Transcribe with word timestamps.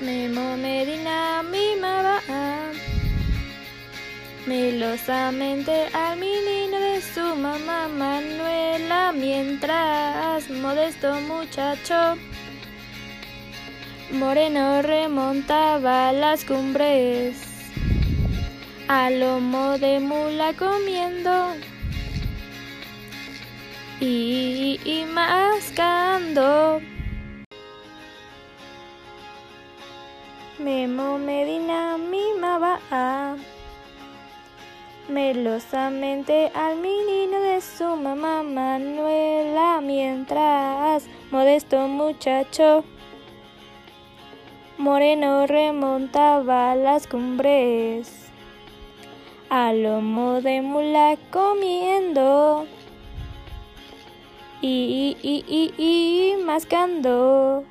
Memo 0.00 0.56
Medina 0.56 1.42
mimaba 1.42 2.20
melosamente 4.44 5.86
al 5.92 6.18
menino 6.18 6.78
de 6.80 7.00
su 7.00 7.36
mamá 7.36 7.86
Manuela 7.88 9.12
mientras 9.12 10.50
modesto 10.50 11.14
muchacho 11.20 12.16
moreno 14.10 14.82
remontaba 14.82 16.12
las 16.12 16.44
cumbres 16.44 17.36
a 18.88 19.10
lomo 19.10 19.78
de 19.78 20.00
mula 20.00 20.52
comiendo 20.54 21.54
y, 24.00 24.80
y 24.84 25.04
mascando. 25.06 25.93
Memo 30.58 31.18
Medina 31.18 31.98
mimaba 31.98 32.78
melosamente 35.08 36.52
al 36.54 36.76
menino 36.76 37.40
de 37.40 37.60
su 37.60 37.96
mamá 37.96 38.44
Manuela 38.44 39.80
mientras 39.82 41.08
modesto 41.32 41.88
muchacho 41.88 42.84
moreno 44.78 45.46
remontaba 45.48 46.76
las 46.76 47.08
cumbres 47.08 48.30
a 49.50 49.72
lomo 49.72 50.40
de 50.40 50.62
mula 50.62 51.16
comiendo 51.30 52.66
y, 54.60 55.16
y, 55.20 55.44
y, 55.46 55.74
y 55.76 56.42
mascando. 56.44 57.64